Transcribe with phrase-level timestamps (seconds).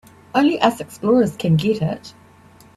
[0.33, 2.15] Only us explorers can get it.